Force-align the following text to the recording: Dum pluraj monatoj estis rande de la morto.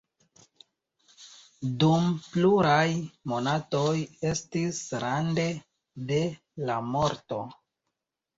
Dum 1.83 2.07
pluraj 2.27 2.87
monatoj 3.33 3.91
estis 4.31 4.81
rande 5.05 5.45
de 6.09 6.19
la 6.71 6.81
morto. 6.97 7.41